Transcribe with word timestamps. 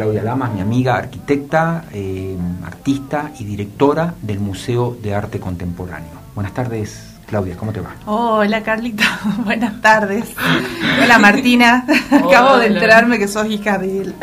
Claudia 0.00 0.22
Lamas, 0.22 0.50
mi 0.54 0.62
amiga, 0.62 0.96
arquitecta, 0.96 1.84
eh, 1.92 2.34
artista 2.64 3.32
y 3.38 3.44
directora 3.44 4.14
del 4.22 4.40
Museo 4.40 4.96
de 4.98 5.14
Arte 5.14 5.38
Contemporáneo. 5.38 6.12
Buenas 6.34 6.54
tardes, 6.54 7.18
Claudia, 7.26 7.54
¿cómo 7.58 7.70
te 7.70 7.82
va? 7.82 7.90
Hola, 8.06 8.62
Carlita. 8.62 9.04
Buenas 9.44 9.78
tardes. 9.82 10.34
Hola, 11.04 11.18
Martina. 11.18 11.84
Acabo 12.12 12.56
de 12.56 12.68
enterarme 12.68 13.18
que 13.18 13.28
sos 13.28 13.44
hija 13.50 13.76
de 13.76 14.00
él. 14.00 14.14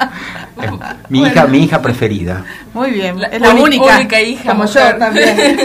mi 1.10 1.24
hija, 1.24 1.46
mi 1.46 1.58
hija 1.58 1.82
preferida. 1.82 2.42
Muy 2.72 2.92
bien, 2.92 3.22
es 3.30 3.38
la 3.38 3.50
única, 3.50 4.22
hija. 4.22 4.52
Como 4.52 4.64
yo 4.64 4.96
también. 4.96 5.58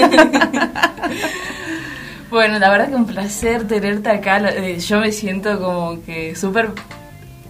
bueno, 2.30 2.60
la 2.60 2.70
verdad 2.70 2.90
que 2.90 2.96
un 2.96 3.06
placer 3.06 3.66
tenerte 3.66 4.10
acá. 4.10 4.40
Eh, 4.50 4.78
yo 4.80 5.00
me 5.00 5.14
siento 5.14 5.58
como 5.58 6.04
que 6.04 6.36
súper 6.36 6.72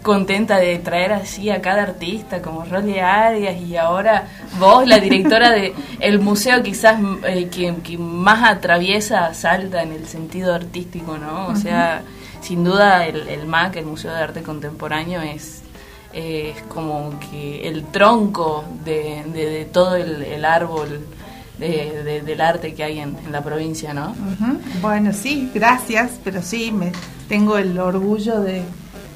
contenta 0.05 0.59
de 0.59 0.77
traer 0.77 1.13
así 1.13 1.49
a 1.49 1.63
cada 1.63 1.81
artista 1.81 2.39
como 2.39 2.63
Rolly 2.63 2.99
Arias 2.99 3.59
y 3.59 3.75
ahora 3.75 4.27
vos, 4.59 4.87
la 4.87 4.99
directora 4.99 5.49
de 5.49 5.73
el 5.99 6.19
museo 6.19 6.61
quizás 6.61 6.99
eh, 7.23 7.49
que, 7.49 7.97
más 7.97 8.47
atraviesa 8.47 9.33
Salta 9.33 9.81
en 9.81 9.93
el 9.93 10.05
sentido 10.05 10.53
artístico, 10.53 11.17
¿no? 11.17 11.47
O 11.47 11.55
sea, 11.55 12.03
sin 12.39 12.63
duda 12.63 13.07
el, 13.07 13.27
el, 13.27 13.47
MAC, 13.47 13.77
el 13.77 13.87
Museo 13.87 14.13
de 14.13 14.19
Arte 14.19 14.43
Contemporáneo, 14.43 15.23
es, 15.23 15.63
es 16.13 16.61
como 16.69 17.19
que 17.31 17.67
el 17.67 17.85
tronco 17.85 18.63
de, 18.85 19.67
todo 19.73 19.95
el, 19.95 20.45
árbol 20.45 21.03
del 21.57 22.41
arte 22.41 22.75
que 22.75 22.83
hay 22.83 22.99
en, 22.99 23.17
la 23.31 23.41
provincia, 23.41 23.91
¿no? 23.91 24.15
Bueno, 24.83 25.13
sí, 25.13 25.49
gracias, 25.51 26.19
pero 26.23 26.43
sí, 26.43 26.71
me 26.71 26.91
tengo 27.27 27.57
el 27.57 27.79
orgullo 27.79 28.41
de 28.41 28.61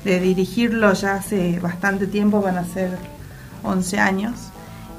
de 0.04 0.20
dirigirlo 0.20 0.94
ya 0.94 1.16
hace 1.16 1.60
bastante 1.60 2.08
tiempo, 2.08 2.42
van 2.42 2.58
a 2.58 2.66
ser 2.66 2.98
11 3.64 4.00
años. 4.00 4.34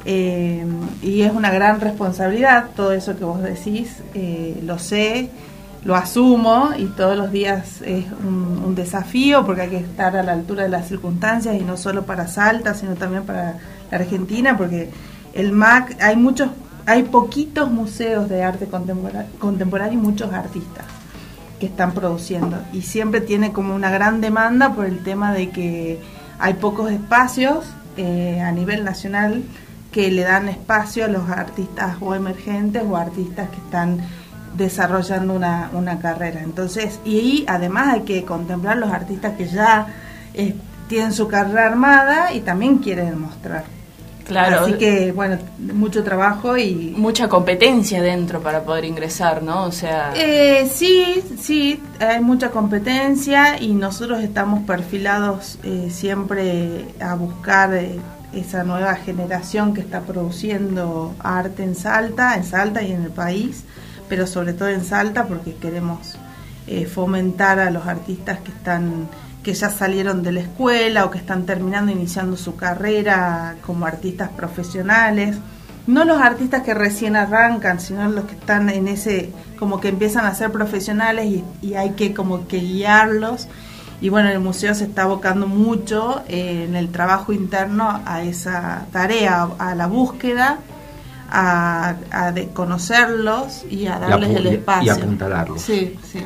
Eh, 0.04 0.64
y 1.02 1.22
es 1.22 1.32
una 1.32 1.50
gran 1.50 1.80
responsabilidad, 1.80 2.70
todo 2.74 2.92
eso 2.92 3.16
que 3.18 3.24
vos 3.24 3.42
decís, 3.42 3.98
eh, 4.14 4.58
lo 4.64 4.78
sé, 4.78 5.28
lo 5.84 5.94
asumo 5.94 6.70
y 6.76 6.86
todos 6.86 7.16
los 7.16 7.30
días 7.30 7.82
es 7.82 8.06
un, 8.26 8.74
desafío 8.74 9.44
porque 9.44 9.62
hay 9.62 9.68
que 9.68 9.76
estar 9.78 10.16
a 10.16 10.22
la 10.22 10.32
altura 10.32 10.62
de 10.62 10.68
las 10.70 10.88
circunstancias 10.88 11.56
y 11.60 11.64
no 11.64 11.76
solo 11.76 12.06
para 12.06 12.28
Salta, 12.28 12.72
sino 12.72 12.94
también 12.94 13.24
para 13.24 13.58
la 13.90 13.98
Argentina, 13.98 14.56
porque 14.56 14.90
el 15.34 15.52
MAC, 15.52 16.00
hay 16.00 16.16
muchos, 16.16 16.50
hay 16.86 17.02
poquitos 17.02 17.70
museos 17.70 18.28
de 18.28 18.42
arte 18.42 18.68
contemporáneo 19.38 19.92
y 19.92 20.02
muchos 20.02 20.32
artistas 20.32 20.99
que 21.60 21.66
están 21.66 21.92
produciendo. 21.92 22.58
Y 22.72 22.82
siempre 22.82 23.20
tiene 23.20 23.52
como 23.52 23.74
una 23.74 23.90
gran 23.90 24.20
demanda 24.20 24.74
por 24.74 24.86
el 24.86 25.04
tema 25.04 25.32
de 25.32 25.50
que 25.50 26.00
hay 26.40 26.54
pocos 26.54 26.90
espacios 26.90 27.66
eh, 27.96 28.40
a 28.40 28.50
nivel 28.50 28.82
nacional 28.82 29.44
que 29.92 30.10
le 30.10 30.22
dan 30.22 30.48
espacio 30.48 31.04
a 31.04 31.08
los 31.08 31.28
artistas 31.28 31.96
o 32.00 32.14
emergentes 32.14 32.82
o 32.88 32.96
artistas 32.96 33.50
que 33.50 33.56
están 33.56 34.00
desarrollando 34.56 35.34
una, 35.34 35.70
una 35.72 35.98
carrera. 35.98 36.40
Entonces, 36.42 36.98
y, 37.04 37.44
además 37.46 37.94
hay 37.94 38.00
que 38.02 38.24
contemplar 38.24 38.78
los 38.78 38.90
artistas 38.90 39.34
que 39.36 39.46
ya 39.46 39.86
eh, 40.34 40.54
tienen 40.88 41.12
su 41.12 41.28
carrera 41.28 41.66
armada 41.66 42.32
y 42.32 42.40
también 42.40 42.78
quieren 42.78 43.20
mostrar. 43.20 43.64
Claro. 44.26 44.60
Así 44.60 44.74
que, 44.74 45.12
bueno, 45.12 45.38
mucho 45.58 46.04
trabajo 46.04 46.56
y... 46.56 46.94
Mucha 46.96 47.28
competencia 47.28 48.02
dentro 48.02 48.40
para 48.40 48.62
poder 48.62 48.84
ingresar, 48.84 49.42
¿no? 49.42 49.64
O 49.64 49.72
sea... 49.72 50.12
Eh, 50.14 50.70
sí, 50.72 51.22
sí, 51.40 51.82
hay 51.98 52.20
mucha 52.20 52.50
competencia 52.50 53.60
y 53.60 53.74
nosotros 53.74 54.22
estamos 54.22 54.64
perfilados 54.64 55.58
eh, 55.62 55.88
siempre 55.90 56.86
a 57.00 57.14
buscar 57.14 57.74
eh, 57.74 57.98
esa 58.32 58.62
nueva 58.62 58.94
generación 58.94 59.74
que 59.74 59.80
está 59.80 60.00
produciendo 60.02 61.14
arte 61.18 61.64
en 61.64 61.74
Salta, 61.74 62.36
en 62.36 62.44
Salta 62.44 62.82
y 62.82 62.92
en 62.92 63.04
el 63.04 63.10
país, 63.10 63.64
pero 64.08 64.26
sobre 64.26 64.52
todo 64.52 64.68
en 64.68 64.84
Salta 64.84 65.26
porque 65.26 65.54
queremos 65.54 66.16
fomentar 66.94 67.58
a 67.58 67.68
los 67.68 67.84
artistas 67.88 68.38
que 68.38 68.52
están 68.52 69.08
que 69.42 69.54
ya 69.54 69.70
salieron 69.70 70.22
de 70.22 70.32
la 70.32 70.40
escuela 70.40 71.04
o 71.04 71.10
que 71.10 71.18
están 71.18 71.46
terminando, 71.46 71.90
iniciando 71.90 72.36
su 72.36 72.56
carrera 72.56 73.56
como 73.64 73.86
artistas 73.86 74.30
profesionales. 74.30 75.36
No 75.86 76.04
los 76.04 76.20
artistas 76.20 76.62
que 76.62 76.74
recién 76.74 77.16
arrancan, 77.16 77.80
sino 77.80 78.06
los 78.08 78.24
que 78.26 78.34
están 78.34 78.68
en 78.68 78.86
ese, 78.86 79.32
como 79.58 79.80
que 79.80 79.88
empiezan 79.88 80.26
a 80.26 80.34
ser 80.34 80.52
profesionales 80.52 81.42
y, 81.62 81.74
hay 81.74 81.90
que 81.90 82.12
como 82.12 82.46
que 82.46 82.58
guiarlos. 82.58 83.48
Y 84.02 84.08
bueno, 84.08 84.28
el 84.28 84.40
museo 84.40 84.74
se 84.74 84.84
está 84.84 85.02
abocando 85.02 85.46
mucho 85.46 86.22
eh, 86.28 86.64
en 86.68 86.76
el 86.76 86.90
trabajo 86.90 87.32
interno 87.32 88.00
a 88.04 88.22
esa 88.22 88.86
tarea, 88.92 89.48
a 89.58 89.74
la 89.74 89.86
búsqueda, 89.86 90.58
a, 91.30 91.94
conocerlos 92.52 93.64
y 93.70 93.86
a 93.86 93.98
darles 93.98 94.36
el 94.36 94.46
espacio. 94.46 94.86
Y 94.86 95.00
apuntalarlos. 95.00 95.62
Sí, 95.62 95.98
sí. 96.10 96.20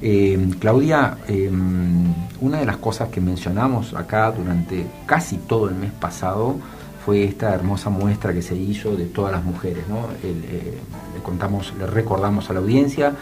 Eh, 0.00 0.50
Claudia, 0.60 1.18
em, 1.26 2.14
una 2.40 2.58
de 2.58 2.66
las 2.66 2.76
cosas 2.76 3.08
que 3.08 3.20
mencionamos 3.20 3.94
acá 3.94 4.30
durante 4.30 4.86
casi 5.06 5.38
todo 5.38 5.68
el 5.68 5.74
mes 5.74 5.90
pasado 5.92 6.56
fue 7.04 7.24
esta 7.24 7.54
hermosa 7.54 7.90
muestra 7.90 8.32
que 8.32 8.42
se 8.42 8.54
hizo 8.54 8.94
de 8.94 9.06
todas 9.06 9.32
las 9.32 9.42
mujeres. 9.42 9.88
¿no? 9.88 10.08
Eh, 10.22 10.78
le, 11.14 11.22
contamos, 11.22 11.72
le 11.78 11.86
recordamos 11.86 12.48
a 12.50 12.52
la 12.52 12.60
audiencia 12.60 13.12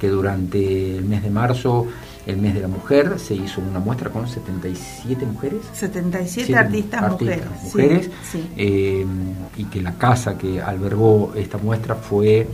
que 0.00 0.08
durante 0.08 0.96
el 0.96 1.04
mes 1.04 1.22
de 1.22 1.30
marzo, 1.30 1.86
el 2.26 2.36
mes 2.38 2.54
de 2.54 2.60
la 2.60 2.68
mujer, 2.68 3.18
se 3.18 3.34
hizo 3.34 3.60
una 3.60 3.78
muestra 3.78 4.10
con 4.10 4.26
77 4.26 5.26
mujeres. 5.26 5.60
77 5.74 6.56
artistas, 6.56 7.12
mujeres. 7.12 7.46
mujeres 7.62 8.10
em, 8.56 9.34
y 9.56 9.64
que 9.64 9.82
la 9.82 9.92
casa 9.92 10.38
que 10.38 10.60
albergó 10.60 11.34
esta 11.36 11.58
muestra 11.58 11.94
fue 11.94 12.48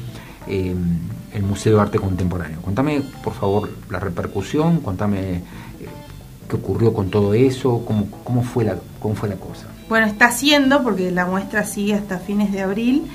em, 0.47 0.99
el 1.35 1.43
Museo 1.43 1.77
de 1.77 1.83
Arte 1.83 1.99
Contemporáneo. 1.99 2.61
Contame, 2.63 3.03
por 3.23 3.35
favor, 3.35 3.71
la 3.91 3.99
repercusión, 3.99 4.81
contame 4.81 5.21
eh, 5.21 5.43
qué 6.49 6.57
ocurrió 6.57 6.93
con 6.93 7.11
todo 7.11 7.35
eso, 7.35 7.85
cómo, 7.87 8.09
cómo, 8.25 8.43
fue 8.43 8.65
la, 8.65 8.77
cómo 8.99 9.15
fue 9.15 9.29
la 9.29 9.37
cosa. 9.37 9.67
Bueno, 9.89 10.07
está 10.07 10.27
haciendo, 10.27 10.83
porque 10.83 11.11
la 11.11 11.27
muestra 11.27 11.65
sigue 11.65 11.95
hasta 11.95 12.19
fines 12.19 12.53
de 12.53 12.61
abril. 12.61 13.07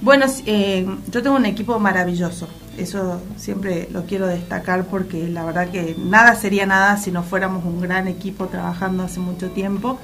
Bueno, 0.00 0.26
eh, 0.44 0.86
yo 1.10 1.22
tengo 1.22 1.36
un 1.36 1.46
equipo 1.46 1.78
maravilloso, 1.78 2.48
eso 2.76 3.20
siempre 3.36 3.88
lo 3.90 4.04
quiero 4.04 4.26
destacar 4.26 4.84
porque 4.84 5.26
la 5.28 5.44
verdad 5.44 5.70
que 5.70 5.96
nada 5.98 6.34
sería 6.34 6.66
nada 6.66 6.98
si 6.98 7.10
no 7.10 7.22
fuéramos 7.22 7.64
un 7.64 7.80
gran 7.80 8.06
equipo 8.06 8.46
trabajando 8.46 9.04
hace 9.04 9.20
mucho 9.20 9.50
tiempo 9.50 9.98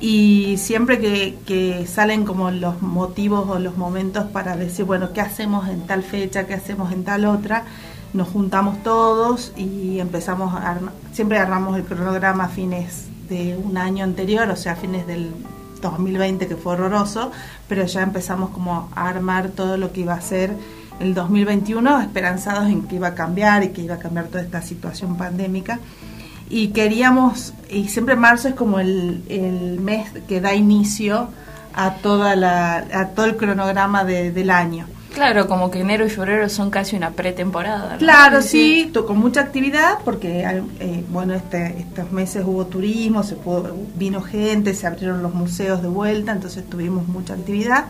y 0.00 0.56
siempre 0.58 1.00
que, 1.00 1.86
salen 1.86 2.24
como 2.24 2.50
los 2.50 2.82
motivos 2.82 3.48
o 3.48 3.58
los 3.58 3.76
momentos 3.76 4.26
para 4.26 4.56
decir, 4.56 4.84
bueno, 4.84 5.12
¿qué 5.12 5.20
hacemos 5.20 5.68
en 5.68 5.86
tal 5.86 6.02
fecha? 6.02 6.46
¿Qué 6.46 6.54
hacemos 6.54 6.92
en 6.92 7.04
tal 7.04 7.24
otra? 7.24 7.64
Nos 8.12 8.28
juntamos 8.28 8.82
todos 8.82 9.52
y 9.56 9.98
empezamos 9.98 10.54
a 10.54 10.78
siempre 11.12 11.38
agarramos 11.38 11.76
el 11.76 11.84
cronograma 11.84 12.44
a 12.44 12.48
fines 12.48 13.06
de 13.28 13.56
un 13.56 13.76
año 13.76 14.04
anterior, 14.04 14.48
o 14.48 14.56
sea, 14.56 14.72
a 14.72 14.76
fines 14.76 15.06
del 15.06 15.32
2020 15.82 16.46
que 16.46 16.56
fue 16.56 16.74
horroroso, 16.74 17.32
pero 17.68 17.84
ya 17.84 18.02
empezamos 18.02 18.50
como 18.50 18.88
a 18.94 19.08
armar 19.08 19.48
todo 19.48 19.76
lo 19.76 19.92
que 19.92 20.02
iba 20.02 20.14
a 20.14 20.20
ser 20.20 20.52
el 21.00 21.14
2021, 21.14 22.00
esperanzados 22.00 22.68
en 22.68 22.82
que 22.82 22.96
iba 22.96 23.08
a 23.08 23.14
cambiar 23.14 23.64
y 23.64 23.68
que 23.70 23.82
iba 23.82 23.96
a 23.96 23.98
cambiar 23.98 24.26
toda 24.26 24.42
esta 24.42 24.62
situación 24.62 25.16
pandémica 25.16 25.80
y 26.50 26.68
queríamos, 26.68 27.54
y 27.70 27.88
siempre 27.88 28.16
marzo 28.16 28.48
es 28.48 28.54
como 28.54 28.80
el, 28.80 29.22
el 29.28 29.80
mes 29.80 30.10
que 30.26 30.40
da 30.40 30.54
inicio 30.54 31.28
a, 31.74 31.94
toda 31.96 32.36
la, 32.36 32.78
a 32.92 33.08
todo 33.08 33.26
el 33.26 33.36
cronograma 33.36 34.04
del 34.04 34.50
año. 34.50 34.86
Claro, 35.14 35.48
como 35.48 35.70
que 35.70 35.80
enero 35.80 36.06
y 36.06 36.10
febrero 36.10 36.48
son 36.48 36.70
casi 36.70 36.94
una 36.94 37.10
pretemporada. 37.10 37.96
Claro, 37.96 38.42
sí, 38.42 38.92
con 39.06 39.18
mucha 39.18 39.40
actividad, 39.40 39.98
porque 40.04 40.44
eh, 40.80 41.04
bueno, 41.10 41.34
este, 41.34 41.78
estos 41.78 42.12
meses 42.12 42.44
hubo 42.46 42.66
turismo, 42.66 43.22
se 43.22 43.34
pudo, 43.34 43.76
vino 43.96 44.22
gente, 44.22 44.74
se 44.74 44.86
abrieron 44.86 45.22
los 45.22 45.34
museos 45.34 45.82
de 45.82 45.88
vuelta, 45.88 46.32
entonces 46.32 46.68
tuvimos 46.68 47.08
mucha 47.08 47.34
actividad, 47.34 47.86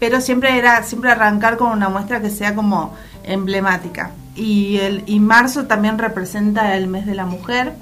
pero 0.00 0.20
siempre 0.20 0.58
era 0.58 0.82
siempre 0.82 1.10
arrancar 1.10 1.56
con 1.58 1.70
una 1.70 1.88
muestra 1.88 2.20
que 2.20 2.30
sea 2.30 2.54
como 2.54 2.94
emblemática. 3.22 4.10
Y, 4.34 4.78
el, 4.78 5.04
y 5.06 5.20
marzo 5.20 5.66
también 5.66 5.98
representa 5.98 6.76
el 6.76 6.88
mes 6.88 7.06
de 7.06 7.14
la 7.14 7.26
mujer, 7.26 7.74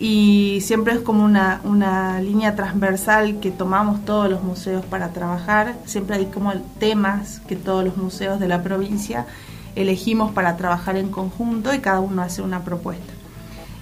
y 0.00 0.62
siempre 0.62 0.94
es 0.94 1.00
como 1.00 1.22
una, 1.22 1.60
una 1.62 2.22
línea 2.22 2.56
transversal 2.56 3.38
que 3.38 3.50
tomamos 3.50 4.02
todos 4.06 4.30
los 4.30 4.42
museos 4.42 4.82
para 4.86 5.10
trabajar. 5.10 5.76
Siempre 5.84 6.16
hay 6.16 6.26
como 6.26 6.54
temas 6.78 7.40
que 7.46 7.54
todos 7.54 7.84
los 7.84 7.98
museos 7.98 8.40
de 8.40 8.48
la 8.48 8.62
provincia 8.62 9.26
elegimos 9.76 10.32
para 10.32 10.56
trabajar 10.56 10.96
en 10.96 11.10
conjunto 11.10 11.74
y 11.74 11.80
cada 11.80 12.00
uno 12.00 12.22
hace 12.22 12.40
una 12.40 12.64
propuesta. 12.64 13.12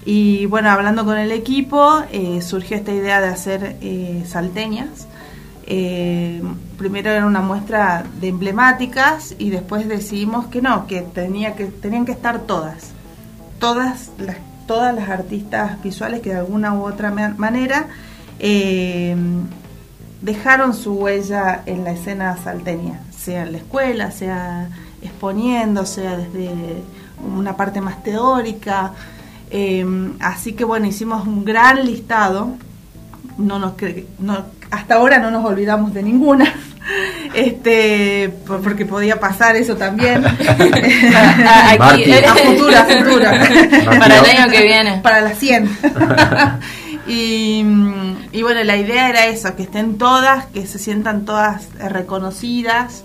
Y 0.05 0.47
bueno, 0.47 0.70
hablando 0.70 1.05
con 1.05 1.19
el 1.19 1.31
equipo, 1.31 2.03
eh, 2.11 2.43
surgió 2.43 2.76
esta 2.76 2.93
idea 2.93 3.21
de 3.21 3.29
hacer 3.29 3.76
eh, 3.81 4.25
salteñas. 4.26 5.06
Eh, 5.67 6.43
primero 6.79 7.11
era 7.11 7.26
una 7.26 7.43
muestra 7.43 8.05
de 8.21 8.29
emblemáticas 8.29 9.37
y 9.38 9.50
después 9.50 9.87
decidimos 9.87 10.47
que 10.47 10.62
no, 10.62 10.88
que, 10.88 11.03
tenía 11.03 11.55
que 11.55 11.67
tenían 11.67 12.06
que 12.06 12.12
estar 12.12 12.41
todas, 12.41 12.91
todas 13.61 14.11
las 14.19 14.48
todas 14.69 14.94
las 14.94 15.09
artistas 15.09 15.82
visuales 15.82 16.20
que 16.20 16.31
de 16.31 16.37
alguna 16.37 16.75
u 16.75 16.87
otra 16.87 17.11
manera 17.11 17.87
eh, 18.38 19.17
dejaron 20.20 20.75
su 20.75 20.93
huella 20.93 21.62
en 21.67 21.82
la 21.82 21.93
escena 21.93 22.37
salteña, 22.37 23.00
sea 23.11 23.43
en 23.43 23.53
la 23.53 23.59
escuela, 23.59 24.12
sea 24.12 24.69
exponiendo, 25.03 25.87
sea 25.87 26.17
desde 26.17 26.53
una 27.37 27.56
parte 27.56 27.81
más 27.81 28.03
teórica. 28.03 28.93
Eh, 29.50 29.85
así 30.20 30.53
que 30.53 30.65
bueno, 30.65 30.87
hicimos 30.87 31.26
un 31.26 31.44
gran 31.44 31.85
listado. 31.85 32.50
No 33.38 33.59
nos 33.59 33.73
no, 34.19 34.44
hasta 34.71 34.97
ahora 34.97 35.19
no 35.19 35.31
nos 35.31 35.44
olvidamos 35.44 35.94
de 35.94 36.03
ninguna. 36.03 36.44
Este, 37.34 38.32
porque 38.46 38.86
podía 38.86 39.20
pasar 39.20 39.56
eso 39.56 39.76
también. 39.76 40.25
Aquí, 40.26 42.12
a 42.12 42.34
futura, 42.34 42.84
futura. 42.84 43.30
Para 43.98 44.19
el 44.19 44.25
año 44.25 44.50
que 44.50 44.62
viene. 44.62 45.00
Para 45.02 45.20
las 45.20 45.38
100. 45.40 45.78
y, 47.06 47.64
y 48.32 48.42
bueno, 48.42 48.62
la 48.64 48.76
idea 48.76 49.08
era 49.08 49.26
eso, 49.26 49.54
que 49.56 49.62
estén 49.64 49.98
todas, 49.98 50.46
que 50.46 50.66
se 50.66 50.78
sientan 50.78 51.25
todas 51.25 51.69
reconocidas. 51.78 53.04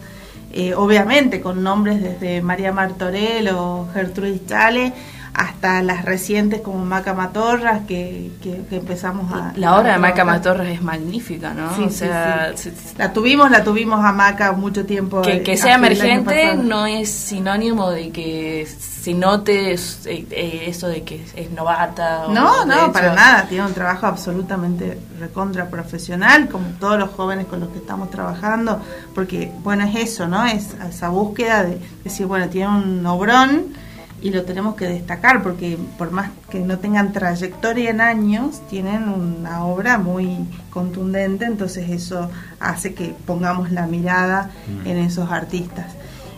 Eh, 0.55 0.75
obviamente 0.75 1.41
con 1.41 1.63
nombres 1.63 1.99
desde 1.99 2.43
María 2.43 2.71
Martorell 2.71 3.49
o 3.49 3.87
Gertrudis 3.91 4.45
Chale 4.45 4.93
hasta 5.33 5.81
las 5.81 6.05
recientes 6.05 6.61
como 6.61 6.85
Maca 6.85 7.13
Matorras 7.13 7.81
que, 7.87 8.31
que, 8.41 8.63
empezamos 8.75 9.31
a... 9.33 9.53
La 9.55 9.77
obra 9.77 9.93
de 9.93 9.99
Maca 9.99 10.23
Matorras 10.23 10.67
es 10.67 10.81
magnífica, 10.81 11.53
¿no? 11.53 11.75
Sí, 11.75 11.83
o 11.83 11.89
sea, 11.89 12.53
La 12.97 13.13
tuvimos, 13.13 13.49
la 13.49 13.63
tuvimos 13.63 14.03
a 14.03 14.11
Maca 14.11 14.51
mucho 14.51 14.85
tiempo. 14.85 15.21
Que, 15.21 15.41
que 15.41 15.57
sea 15.57 15.75
emergente 15.75 16.55
no 16.55 16.85
es 16.85 17.09
sinónimo 17.09 17.89
de 17.89 18.11
que 18.11 18.67
se 19.03 19.13
note 19.13 19.73
eh, 19.73 19.77
eh, 20.05 20.63
eso 20.67 20.87
de 20.87 21.03
que 21.03 21.25
es 21.35 21.51
novata. 21.51 22.27
no, 22.29 22.63
no, 22.65 22.91
para 22.93 23.13
nada. 23.13 23.47
Tiene 23.49 23.65
un 23.65 23.73
trabajo 23.73 24.05
absolutamente 24.05 24.97
recontra 25.19 25.67
profesional, 25.67 26.47
como 26.47 26.67
todos 26.79 26.97
los 26.97 27.09
jóvenes 27.09 27.47
con 27.47 27.59
los 27.59 27.69
que 27.69 27.79
estamos 27.79 28.09
trabajando, 28.11 28.81
porque, 29.13 29.51
bueno, 29.63 29.83
es 29.85 29.95
eso, 29.95 30.27
¿no? 30.27 30.45
Es 30.45 30.69
esa 30.89 31.09
búsqueda 31.09 31.63
de 31.63 31.79
decir, 32.03 32.27
bueno, 32.27 32.47
tiene 32.47 32.69
un 32.69 33.05
obrón 33.05 33.73
y 34.23 34.31
lo 34.31 34.43
tenemos 34.43 34.75
que 34.75 34.87
destacar 34.87 35.43
porque 35.43 35.77
por 35.97 36.11
más 36.11 36.31
que 36.49 36.61
no 36.61 36.79
tengan 36.79 37.11
trayectoria 37.11 37.89
en 37.89 37.99
años, 37.99 38.61
tienen 38.69 39.09
una 39.09 39.65
obra 39.65 39.97
muy 39.97 40.47
contundente, 40.69 41.43
entonces 41.43 41.89
eso 41.89 42.31
hace 42.61 42.93
que 42.93 43.13
pongamos 43.25 43.71
la 43.71 43.85
mirada 43.85 44.49
mm. 44.65 44.87
en 44.87 44.97
esos 44.99 45.29
artistas. 45.29 45.87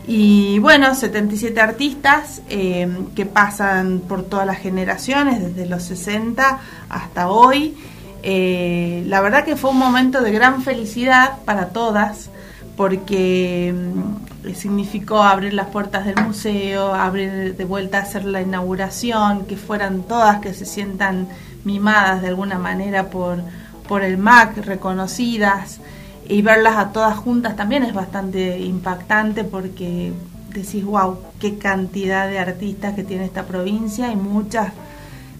Y 0.07 0.57
bueno, 0.59 0.95
77 0.95 1.61
artistas 1.61 2.41
eh, 2.49 2.89
que 3.15 3.27
pasan 3.27 4.01
por 4.07 4.23
todas 4.23 4.47
las 4.47 4.57
generaciones, 4.57 5.39
desde 5.39 5.69
los 5.69 5.83
60 5.83 6.59
hasta 6.89 7.29
hoy. 7.29 7.75
Eh, 8.23 9.03
la 9.05 9.21
verdad 9.21 9.45
que 9.45 9.55
fue 9.55 9.69
un 9.69 9.77
momento 9.77 10.21
de 10.21 10.31
gran 10.31 10.63
felicidad 10.63 11.37
para 11.45 11.69
todas, 11.69 12.31
porque 12.75 13.73
mm, 13.75 14.24
significó 14.53 15.23
abrir 15.23 15.53
las 15.53 15.67
puertas 15.67 16.05
del 16.05 16.23
museo, 16.23 16.93
abrir 16.93 17.55
de 17.55 17.65
vuelta 17.65 17.97
a 17.97 18.01
hacer 18.01 18.25
la 18.25 18.41
inauguración, 18.41 19.45
que 19.45 19.57
fueran 19.57 20.03
todas, 20.03 20.39
que 20.39 20.53
se 20.53 20.65
sientan 20.65 21.27
mimadas 21.63 22.21
de 22.21 22.27
alguna 22.27 22.59
manera 22.59 23.09
por, 23.09 23.39
por 23.87 24.03
el 24.03 24.17
MAC, 24.17 24.57
reconocidas, 24.57 25.79
y 26.27 26.41
verlas 26.41 26.77
a 26.77 26.91
todas 26.91 27.17
juntas 27.17 27.55
también 27.55 27.83
es 27.83 27.93
bastante 27.93 28.59
impactante 28.59 29.43
porque 29.43 30.13
decís, 30.53 30.83
wow, 30.83 31.19
qué 31.39 31.57
cantidad 31.57 32.27
de 32.27 32.39
artistas 32.39 32.95
que 32.95 33.03
tiene 33.03 33.25
esta 33.25 33.43
provincia 33.43 34.11
y 34.11 34.15
muchas 34.15 34.71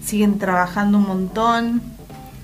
siguen 0.04 0.38
trabajando 0.38 0.98
un 0.98 1.08
montón 1.08 1.95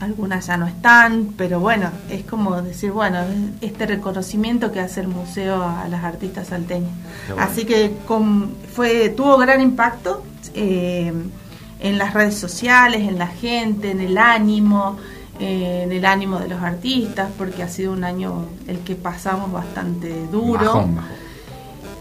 algunas 0.03 0.47
ya 0.47 0.57
no 0.57 0.67
están, 0.67 1.35
pero 1.37 1.61
bueno, 1.61 1.91
es 2.11 2.25
como 2.25 2.61
decir, 2.61 2.93
bueno, 2.93 3.19
este 3.61 3.87
reconocimiento 3.87 4.73
que 4.73 4.81
hace 4.81 5.01
el 5.01 5.09
museo 5.09 5.63
a 5.63 5.89
las 5.89 6.05
artistas 6.05 6.49
salteñas. 6.49 6.93
Así 7.39 7.65
que 7.65 7.97
con, 8.07 8.55
fue 8.75 9.11
tuvo 9.11 9.39
gran 9.39 9.61
impacto 9.61 10.25
eh, 10.55 11.13
en 11.81 11.99
las 11.99 12.15
redes 12.15 12.37
sociales, 12.37 13.09
en 13.09 13.19
la 13.19 13.29
gente, 13.29 13.91
en 13.91 14.01
el 14.01 14.19
ánimo, 14.19 14.99
eh, 15.41 15.83
en 15.85 15.93
el 15.93 16.05
ánimo 16.05 16.39
de 16.39 16.49
los 16.49 16.63
artistas, 16.63 17.31
porque 17.39 17.63
ha 17.63 17.69
sido 17.69 17.93
un 17.93 18.05
año 18.05 18.47
el 18.67 18.81
que 18.81 18.95
pasamos 18.95 19.51
bastante 19.53 20.27
duro 20.31 20.89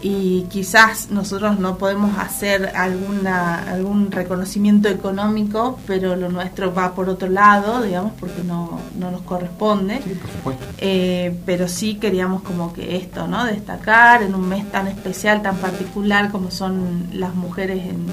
y 0.02 0.42
quizás 0.50 1.10
nosotros 1.10 1.60
no 1.60 1.78
podemos 1.78 2.18
hacer 2.18 2.72
alguna 2.74 3.62
algún 3.70 4.10
reconocimiento 4.10 4.88
económico, 4.88 5.78
pero 5.86 6.16
lo 6.16 6.28
nuestro 6.28 6.74
va 6.74 6.92
por 6.92 7.08
otro 7.08 7.28
lado, 7.28 7.82
digamos, 7.82 8.12
porque 8.18 8.42
no, 8.42 8.80
no 8.98 9.12
nos 9.12 9.22
corresponde. 9.22 10.00
Eh, 10.78 11.38
pero 11.46 11.68
sí 11.68 11.94
queríamos 11.94 12.42
como 12.42 12.72
que 12.72 12.96
esto, 12.96 13.28
¿no? 13.28 13.44
Destacar 13.44 14.24
en 14.24 14.34
un 14.34 14.48
mes 14.48 14.70
tan 14.72 14.88
especial, 14.88 15.40
tan 15.40 15.56
particular 15.56 16.32
como 16.32 16.50
son 16.50 17.08
las 17.12 17.34
mujeres 17.36 17.86
en, 17.86 18.06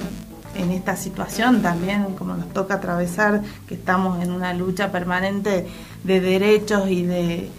en 0.56 0.72
esta 0.72 0.96
situación 0.96 1.64
también, 1.64 2.04
como 2.18 2.36
nos 2.36 2.50
toca 2.54 2.76
atravesar, 2.76 3.42
que 3.68 3.74
estamos 3.74 4.22
en 4.24 4.32
una 4.32 4.54
lucha 4.54 4.92
permanente 4.92 5.68
de 6.04 6.22
derechos 6.22 6.88
y 6.90 7.04
de 7.04 7.50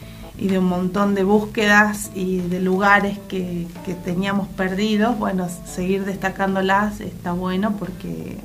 y 0.41 0.49
de 0.49 0.59
un 0.59 0.65
montón 0.65 1.15
de 1.15 1.23
búsquedas 1.23 2.11
y 2.15 2.39
de 2.39 2.61
lugares 2.61 3.19
que, 3.29 3.67
que 3.85 3.95
teníamos 3.95 4.49
perdidos, 4.49 5.19
bueno, 5.19 5.47
seguir 5.67 6.07
destacándolas 6.07 7.01
está 7.01 7.33
bueno 7.33 7.77
porque, 7.79 8.39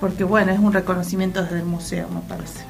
porque 0.00 0.22
bueno, 0.22 0.52
es 0.52 0.60
un 0.60 0.72
reconocimiento 0.72 1.42
desde 1.42 1.58
el 1.58 1.64
museo, 1.64 2.08
me 2.08 2.20
parece. 2.20 2.64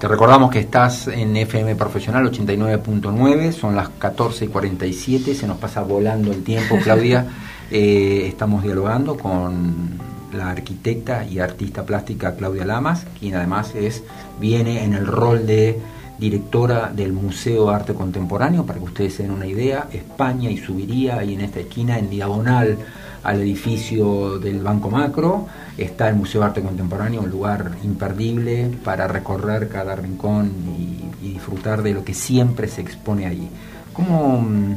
Te 0.00 0.08
recordamos 0.08 0.50
que 0.50 0.58
estás 0.58 1.06
en 1.06 1.36
FM 1.36 1.76
Profesional 1.76 2.30
89.9, 2.30 3.52
son 3.52 3.76
las 3.76 3.88
14 3.88 4.46
y 4.46 4.48
47, 4.48 5.34
se 5.34 5.46
nos 5.46 5.56
pasa 5.58 5.82
volando 5.82 6.32
el 6.32 6.42
tiempo, 6.42 6.76
Claudia. 6.82 7.26
Eh, 7.70 8.26
estamos 8.28 8.62
dialogando 8.62 9.16
con 9.16 9.98
la 10.32 10.50
arquitecta 10.50 11.24
y 11.24 11.38
artista 11.38 11.84
plástica 11.84 12.36
Claudia 12.36 12.66
Lamas, 12.66 13.06
quien 13.18 13.34
además 13.36 13.74
es, 13.74 14.04
viene 14.38 14.84
en 14.84 14.92
el 14.92 15.06
rol 15.06 15.46
de 15.46 15.80
directora 16.18 16.90
del 16.94 17.12
Museo 17.12 17.68
de 17.68 17.74
Arte 17.74 17.94
Contemporáneo, 17.94 18.64
para 18.64 18.78
que 18.78 18.84
ustedes 18.84 19.14
se 19.14 19.22
den 19.24 19.32
una 19.32 19.46
idea, 19.46 19.88
España 19.92 20.50
y 20.50 20.58
subiría 20.58 21.18
ahí 21.18 21.34
en 21.34 21.40
esta 21.40 21.60
esquina, 21.60 21.98
en 21.98 22.10
diagonal 22.10 22.78
al 23.22 23.40
edificio 23.40 24.38
del 24.38 24.60
Banco 24.60 24.90
Macro, 24.90 25.46
está 25.78 26.08
el 26.08 26.16
Museo 26.16 26.42
de 26.42 26.46
Arte 26.48 26.62
Contemporáneo, 26.62 27.22
un 27.22 27.30
lugar 27.30 27.72
imperdible 27.82 28.70
para 28.84 29.08
recorrer 29.08 29.68
cada 29.68 29.96
rincón 29.96 30.52
y, 30.78 31.00
disfrutar 31.24 31.82
de 31.82 31.94
lo 31.94 32.04
que 32.04 32.14
siempre 32.14 32.68
se 32.68 32.82
expone 32.82 33.26
allí. 33.26 33.48
¿Cómo... 33.92 34.40
Mm, 34.40 34.76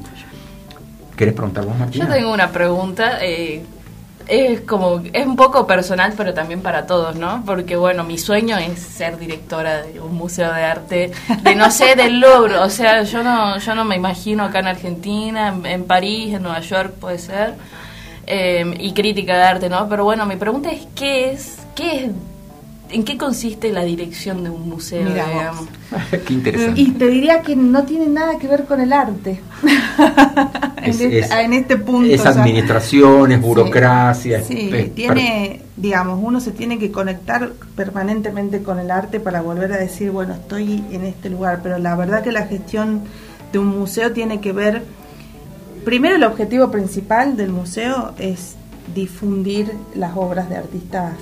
¿Querés 1.15 1.33
preguntar 1.33 1.65
vos, 1.65 1.77
Martina? 1.77 2.05
Yo 2.05 2.13
tengo 2.13 2.33
una 2.33 2.51
pregunta. 2.51 3.19
Eh, 3.21 3.63
es 4.27 4.61
como, 4.61 5.01
es 5.13 5.25
un 5.25 5.35
poco 5.35 5.65
personal, 5.65 6.13
pero 6.17 6.33
también 6.33 6.61
para 6.61 6.85
todos, 6.85 7.15
¿no? 7.15 7.43
Porque 7.45 7.75
bueno, 7.75 8.03
mi 8.03 8.17
sueño 8.17 8.57
es 8.57 8.79
ser 8.79 9.17
directora 9.17 9.83
de 9.83 9.99
un 9.99 10.15
museo 10.15 10.53
de 10.53 10.63
arte, 10.63 11.11
de 11.43 11.55
no 11.55 11.71
sé, 11.71 11.95
del 11.95 12.19
logro, 12.19 12.63
o 12.63 12.69
sea, 12.69 13.03
yo 13.03 13.23
no, 13.23 13.57
yo 13.57 13.75
no 13.75 13.85
me 13.85 13.95
imagino 13.95 14.43
acá 14.43 14.59
en 14.59 14.67
Argentina, 14.67 15.55
en, 15.63 15.83
París, 15.85 16.33
en 16.33 16.43
Nueva 16.43 16.59
York 16.59 16.93
puede 16.99 17.19
ser, 17.19 17.55
eh, 18.25 18.75
y 18.79 18.93
crítica 18.93 19.37
de 19.37 19.43
arte, 19.43 19.69
¿no? 19.69 19.87
Pero 19.87 20.03
bueno, 20.03 20.25
mi 20.25 20.35
pregunta 20.35 20.71
es, 20.71 20.87
¿qué 20.93 21.31
es, 21.31 21.59
qué 21.75 22.05
es 22.05 22.11
¿En 22.89 23.03
qué 23.03 23.17
consiste 23.17 23.71
la 23.73 23.83
dirección 23.83 24.43
de 24.43 24.49
un 24.49 24.69
museo? 24.69 25.09
qué 26.25 26.33
interesante. 26.33 26.79
Y 26.79 26.91
te 26.91 27.07
diría 27.07 27.41
que 27.41 27.55
no 27.55 27.83
tiene 27.83 28.07
nada 28.07 28.37
que 28.37 28.47
ver 28.47 28.65
con 28.65 28.79
el 28.79 28.93
arte. 28.93 29.41
Este, 30.83 31.19
en, 31.19 31.53
este, 31.53 31.77
punto. 31.77 32.13
Es 32.13 32.25
administración, 32.25 33.31
es 33.31 33.41
burocracia. 33.41 34.43
Sí, 34.43 34.91
tiene, 34.95 35.61
digamos, 35.75 36.19
uno 36.21 36.39
se 36.39 36.51
tiene 36.51 36.77
que 36.77 36.91
conectar 36.91 37.51
permanentemente 37.75 38.61
con 38.61 38.79
el 38.79 38.91
arte 38.91 39.19
para 39.19 39.41
volver 39.41 39.73
a 39.73 39.77
decir, 39.77 40.11
bueno, 40.11 40.35
estoy 40.35 40.83
en 40.91 41.03
este 41.03 41.29
lugar. 41.29 41.61
Pero 41.63 41.79
la 41.79 41.95
verdad 41.95 42.23
que 42.23 42.31
la 42.31 42.45
gestión 42.45 43.01
de 43.51 43.59
un 43.59 43.67
museo 43.67 44.11
tiene 44.11 44.39
que 44.39 44.51
ver. 44.51 44.83
Primero, 45.83 46.15
el 46.15 46.23
objetivo 46.23 46.69
principal 46.69 47.37
del 47.37 47.49
museo 47.49 48.13
es 48.19 48.55
difundir 48.93 49.71
las 49.95 50.15
obras 50.15 50.49
de 50.49 50.57
artistas 50.57 51.13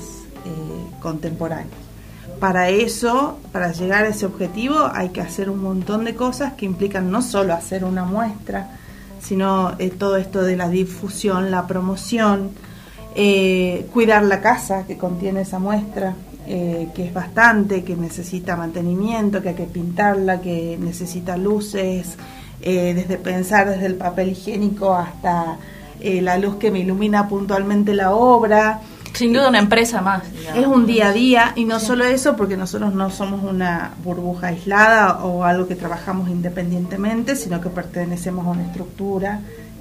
eh, 0.46 1.00
contemporáneos. 1.02 1.86
Para 2.40 2.70
eso, 2.70 3.40
para 3.52 3.72
llegar 3.72 4.06
a 4.06 4.10
ese 4.10 4.26
objetivo, 4.26 4.90
hay 4.94 5.10
que 5.10 5.22
hacer 5.22 5.50
un 5.50 5.62
montón 5.62 6.04
de 6.04 6.16
cosas 6.16 6.54
que 6.54 6.66
implican 6.66 7.10
no 7.10 7.22
solo 7.22 7.54
hacer 7.54 7.86
una 7.86 8.04
muestra, 8.04 8.78
sino 9.26 9.74
eh, 9.80 9.90
todo 9.90 10.18
esto 10.18 10.44
de 10.44 10.56
la 10.56 10.70
difusión, 10.70 11.52
la 11.52 11.66
promoción, 11.68 12.52
eh, 13.16 13.88
cuidar 13.94 14.24
la 14.24 14.42
casa 14.42 14.86
que 14.86 14.98
contiene 14.98 15.42
esa 15.42 15.60
muestra, 15.60 16.16
que 16.46 16.92
es 16.96 17.12
bastante, 17.12 17.84
que 17.84 17.96
necesita 17.96 18.56
mantenimiento, 18.56 19.42
que 19.42 19.50
hay 19.50 19.56
que 19.56 19.64
pintarla, 19.64 20.42
que 20.42 20.78
necesita 20.80 21.38
luces, 21.38 22.18
desde 22.62 23.18
pensar 23.18 23.68
desde 23.68 23.88
el 23.88 23.96
papel 23.96 24.30
higiénico 24.30 24.94
hasta 24.94 25.58
la 26.00 26.38
luz 26.38 26.58
que 26.58 26.70
me 26.70 26.82
ilumina 26.82 27.28
puntualmente 27.28 27.96
la 27.96 28.14
obra, 28.14 28.80
Sin 29.16 29.34
duda 29.34 29.50
una 29.50 29.60
empresa 29.60 30.02
más. 30.02 30.24
Es 30.56 30.68
un 30.68 30.86
día 30.86 31.08
a 31.10 31.14
día 31.14 31.54
y 31.56 31.66
no 31.66 31.80
solo 31.80 32.06
eso, 32.06 32.36
porque 32.36 32.58
nosotros 32.58 32.94
no 32.94 33.10
somos 33.10 33.44
una 33.44 33.94
burbuja 34.04 34.48
aislada 34.48 35.24
o 35.24 35.44
algo 35.44 35.68
que 35.68 35.76
trabajamos 35.76 36.30
independientemente, 36.30 37.36
sino 37.36 37.62
que 37.62 37.70
pertenecemos 37.70 38.46
a 38.46 38.50
una 38.50 38.66
estructura 38.66 39.40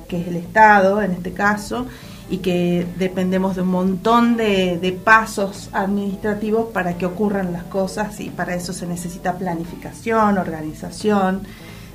que 0.09 0.21
es 0.21 0.29
el 0.29 0.37
Estado 0.37 1.03
en 1.03 1.13
este 1.13 1.33
caso 1.33 1.87
y 2.31 2.39
que 2.39 2.87
dependemos 2.97 3.57
de 3.57 3.63
un 3.63 3.69
montón 3.69 4.37
de, 4.37 4.99
pasos 5.05 5.69
administrativos 5.73 6.71
para 6.73 6.97
que 6.97 7.07
ocurran 7.07 7.53
las 7.53 7.65
cosas 7.65 8.21
y 8.21 8.31
para 8.31 8.55
eso 8.55 8.73
se 8.73 8.87
necesita 8.87 9.37
planificación, 9.37 10.39
organización, 10.39 11.43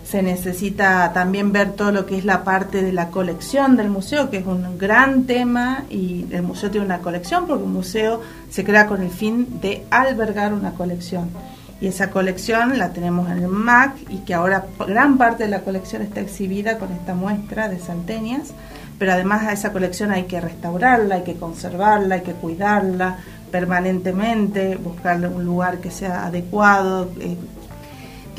se 0.09 0.23
necesita 0.23 1.11
también 1.13 1.51
ver 1.51 1.73
todo 1.73 1.91
lo 1.91 2.05
que 2.05 2.17
es 2.17 2.25
la 2.25 2.43
parte 2.43 2.81
de 2.81 2.91
la 2.91 3.09
colección 3.09 3.77
del 3.77 3.89
museo, 3.89 4.29
que 4.29 4.37
es 4.37 4.45
un 4.45 4.77
gran 4.77 5.25
tema 5.25 5.83
y 5.89 6.25
el 6.31 6.41
museo 6.41 6.71
tiene 6.71 6.85
una 6.85 6.99
colección 6.99 7.45
porque 7.45 7.63
un 7.63 7.73
museo 7.73 8.21
se 8.49 8.63
crea 8.63 8.87
con 8.87 9.03
el 9.03 9.11
fin 9.11 9.59
de 9.61 9.85
albergar 9.91 10.53
una 10.53 10.71
colección. 10.71 11.29
Y 11.81 11.87
esa 11.87 12.09
colección 12.09 12.77
la 12.77 12.91
tenemos 12.91 13.29
en 13.29 13.37
el 13.37 13.47
MAC 13.47 13.95
y 14.09 14.17
que 14.19 14.33
ahora 14.33 14.65
gran 14.79 15.17
parte 15.17 15.43
de 15.43 15.49
la 15.49 15.61
colección 15.61 16.01
está 16.01 16.21
exhibida 16.21 16.77
con 16.77 16.91
esta 16.91 17.13
muestra 17.13 17.69
de 17.69 17.79
salteñas 17.79 18.53
pero 18.99 19.13
además 19.13 19.43
a 19.43 19.53
esa 19.53 19.71
colección 19.71 20.11
hay 20.11 20.23
que 20.23 20.41
restaurarla, 20.41 21.15
hay 21.15 21.23
que 21.23 21.35
conservarla, 21.35 22.15
hay 22.15 22.21
que 22.21 22.33
cuidarla 22.33 23.17
permanentemente, 23.49 24.75
buscarle 24.75 25.29
un 25.29 25.45
lugar 25.45 25.77
que 25.77 25.89
sea 25.89 26.25
adecuado. 26.25 27.09
Eh, 27.19 27.37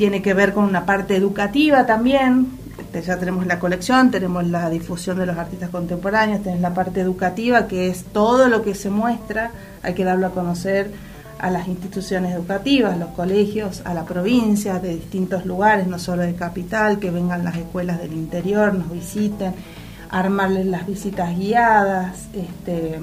tiene 0.01 0.23
que 0.23 0.33
ver 0.33 0.51
con 0.51 0.63
una 0.63 0.83
parte 0.83 1.15
educativa 1.15 1.85
también. 1.85 2.47
Ya 3.05 3.19
tenemos 3.19 3.45
la 3.45 3.59
colección, 3.59 4.09
tenemos 4.09 4.47
la 4.47 4.67
difusión 4.67 5.19
de 5.19 5.27
los 5.27 5.37
artistas 5.37 5.69
contemporáneos, 5.69 6.41
tenemos 6.41 6.63
la 6.63 6.73
parte 6.73 7.01
educativa, 7.01 7.67
que 7.67 7.87
es 7.87 8.05
todo 8.05 8.47
lo 8.47 8.63
que 8.63 8.73
se 8.73 8.89
muestra, 8.89 9.51
hay 9.83 9.93
que 9.93 10.03
darlo 10.03 10.25
a 10.25 10.31
conocer 10.31 10.89
a 11.37 11.51
las 11.51 11.67
instituciones 11.67 12.33
educativas, 12.33 12.97
los 12.97 13.09
colegios, 13.09 13.83
a 13.85 13.93
la 13.93 14.03
provincia, 14.03 14.79
de 14.79 14.95
distintos 14.95 15.45
lugares, 15.45 15.85
no 15.85 15.99
solo 15.99 16.23
de 16.23 16.33
capital, 16.33 16.97
que 16.97 17.11
vengan 17.11 17.43
las 17.43 17.57
escuelas 17.57 18.01
del 18.01 18.13
interior, 18.13 18.73
nos 18.73 18.91
visiten 18.91 19.53
armarles 20.09 20.65
las 20.65 20.87
visitas 20.87 21.37
guiadas, 21.37 22.25
este, 22.33 22.99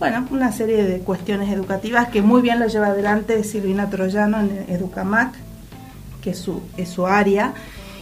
bueno, 0.00 0.26
una 0.32 0.50
serie 0.50 0.82
de 0.82 0.98
cuestiones 0.98 1.52
educativas 1.52 2.08
que 2.08 2.20
muy 2.20 2.42
bien 2.42 2.58
lo 2.58 2.66
lleva 2.66 2.88
adelante 2.88 3.44
Silvina 3.44 3.88
Troyano 3.88 4.40
en 4.40 4.64
Educamac, 4.66 5.36
que 6.22 6.30
es 6.30 6.38
su, 6.38 6.62
es 6.76 6.88
su 6.88 7.06
área. 7.06 7.52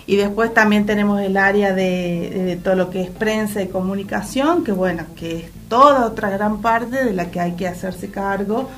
Y 0.06 0.16
después 0.16 0.52
también 0.52 0.86
tenemos 0.86 1.20
el 1.20 1.36
área 1.36 1.72
de, 1.72 2.58
todo 2.62 2.74
lo 2.74 2.90
que 2.90 3.02
es 3.02 3.10
prensa 3.10 3.62
y 3.62 3.68
comunicación, 3.68 4.64
que 4.64 4.72
bueno, 4.72 5.04
que 5.16 5.38
es 5.38 5.44
toda 5.68 6.06
otra 6.06 6.30
gran 6.30 6.60
parte 6.60 7.04
de 7.04 7.12
la 7.12 7.30
que 7.30 7.40
hay 7.40 7.52
que 7.52 7.68
hacerse 7.68 8.10
cargo 8.10 8.68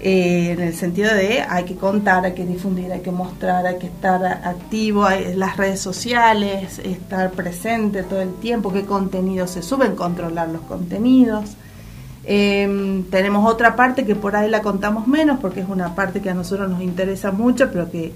eh, 0.00 0.52
en 0.52 0.60
el 0.60 0.74
sentido 0.74 1.14
de 1.14 1.40
hay 1.40 1.64
que 1.64 1.76
contar, 1.76 2.24
hay 2.26 2.34
que 2.34 2.44
difundir, 2.44 2.92
hay 2.92 3.00
que 3.00 3.10
mostrar, 3.10 3.66
hay 3.66 3.78
que 3.78 3.86
estar 3.86 4.22
activo, 4.24 5.08
en 5.10 5.38
las 5.38 5.56
redes 5.56 5.80
sociales, 5.80 6.78
estar 6.78 7.30
presente 7.30 8.02
todo 8.02 8.20
el 8.20 8.34
tiempo, 8.34 8.72
qué 8.72 8.84
contenidos 8.84 9.50
se 9.52 9.62
suben, 9.62 9.96
controlar 9.96 10.48
los 10.48 10.60
contenidos. 10.62 11.56
Em, 12.26 13.04
tenemos 13.04 13.50
otra 13.50 13.76
parte 13.76 14.04
que 14.04 14.14
por 14.14 14.34
ahí 14.36 14.50
la 14.50 14.62
contamos 14.62 15.06
menos 15.06 15.38
porque 15.40 15.60
es 15.60 15.68
una 15.68 15.94
parte 15.94 16.20
que 16.20 16.30
a 16.30 16.34
nosotros 16.34 16.70
nos 16.70 16.82
interesa 16.82 17.32
mucho, 17.32 17.70
pero 17.70 17.90
que, 17.90 18.12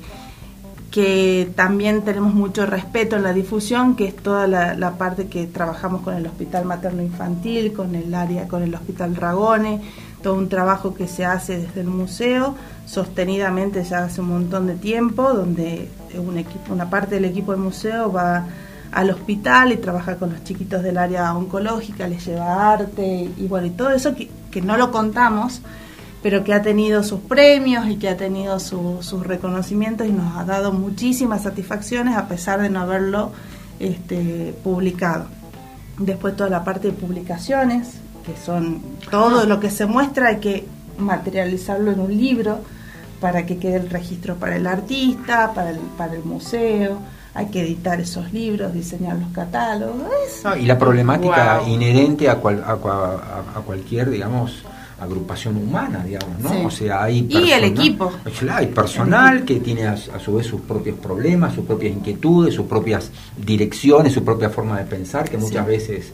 que 0.90 1.50
también 1.54 2.02
tenemos 2.02 2.34
mucho 2.34 2.64
respeto 2.64 3.16
en 3.16 3.22
la 3.22 3.32
difusión, 3.32 3.94
que 3.94 4.06
es 4.06 4.16
toda 4.16 4.46
la, 4.46 4.90
parte 4.98 5.26
que 5.26 5.46
trabajamos 5.46 6.02
con 6.02 6.14
el 6.14 6.26
Hospital 6.26 6.64
Materno 6.64 7.02
Infantil, 7.02 7.72
con 7.72 7.94
el 7.94 8.14
área, 8.14 8.48
con 8.48 8.62
el 8.62 8.74
Hospital 8.74 9.16
Ragone 9.16 9.80
todo 10.22 10.34
un 10.34 10.48
trabajo 10.48 10.94
que 10.94 11.06
se 11.06 11.24
hace 11.24 11.58
desde 11.58 11.82
el 11.82 11.86
museo 11.86 12.56
sostenidamente 12.88 13.84
ya 13.84 14.04
hace 14.04 14.20
un 14.20 14.28
montón 14.28 14.66
de 14.66 14.74
tiempo, 14.74 15.34
donde 15.34 15.88
un 16.16 16.38
equipo, 16.38 16.72
una 16.72 16.88
parte 16.88 17.16
del 17.16 17.26
equipo 17.26 17.52
del 17.52 17.60
museo 17.60 18.10
va 18.10 18.46
al 18.90 19.10
hospital 19.10 19.72
y 19.72 19.76
trabaja 19.76 20.16
con 20.16 20.32
los 20.32 20.42
chiquitos 20.42 20.82
del 20.82 20.96
área 20.96 21.34
oncológica, 21.36 22.08
les 22.08 22.24
lleva 22.24 22.72
arte 22.72 23.30
y 23.36 23.46
bueno, 23.46 23.66
y 23.66 23.70
todo 23.70 23.90
eso 23.90 24.14
que, 24.14 24.30
no 24.62 24.76
lo 24.76 24.90
contamos, 24.90 25.60
pero 26.22 26.44
que 26.44 26.52
ha 26.52 26.62
tenido 26.62 27.02
sus 27.02 27.20
premios 27.20 27.88
y 27.88 27.96
que 27.96 28.08
ha 28.08 28.16
tenido 28.16 28.58
sus 28.60 29.26
reconocimientos 29.26 30.06
y 30.06 30.12
nos 30.12 30.36
ha 30.36 30.44
dado 30.44 30.72
muchísimas 30.72 31.42
satisfacciones 31.42 32.16
a 32.16 32.28
pesar 32.28 32.60
de 32.60 32.70
no 32.70 32.80
haberlo 32.80 33.32
este, 33.78 34.54
publicado. 34.64 35.26
Después 35.98 36.36
toda 36.36 36.50
la 36.50 36.64
parte 36.64 36.88
de 36.88 36.94
publicaciones, 36.94 37.94
que 38.24 38.36
son 38.44 38.80
todo 39.10 39.46
lo 39.46 39.60
que 39.60 39.70
se 39.70 39.86
muestra 39.86 40.28
hay 40.28 40.38
que 40.38 40.66
materializarlo 40.98 41.92
en 41.92 42.00
un 42.00 42.16
libro 42.16 42.60
para 43.20 43.46
que 43.46 43.58
quede 43.58 43.76
el 43.76 43.90
registro 43.90 44.36
para 44.36 44.56
el 44.56 44.66
artista, 44.66 45.52
para 45.54 45.70
el, 45.70 45.78
para 45.96 46.14
el 46.14 46.24
museo, 46.24 46.98
hay 47.34 47.46
que 47.46 47.60
editar 47.62 48.00
esos 48.00 48.32
libros, 48.32 48.72
diseñar 48.72 49.16
los 49.16 49.30
catálogos. 49.30 50.08
y 50.58 50.66
la 50.66 50.78
problemática 50.78 51.62
inherente 51.66 52.28
a, 52.28 52.36
cual, 52.36 52.64
a, 52.66 53.60
cualquier, 53.64 54.10
digamos, 54.10 54.64
agrupación 55.00 55.56
humana, 55.56 56.04
digamos, 56.04 56.40
¿no? 56.40 56.66
O 56.66 56.70
sea, 56.70 57.04
hay 57.04 57.26
y 57.28 57.50
el 57.50 57.64
equipo. 57.64 58.12
Hay 58.50 58.66
personal 58.66 59.44
que 59.44 59.60
tiene 59.60 59.86
a, 59.86 59.96
su 59.96 60.34
vez 60.34 60.46
sus 60.46 60.60
propios 60.62 60.98
problemas, 60.98 61.54
sus 61.54 61.64
propias 61.64 61.92
inquietudes, 61.92 62.54
sus 62.54 62.66
propias 62.66 63.10
direcciones, 63.36 64.12
su 64.12 64.24
propia 64.24 64.50
forma 64.50 64.78
de 64.78 64.84
pensar, 64.84 65.28
que 65.28 65.38
muchas 65.38 65.66
veces 65.66 66.12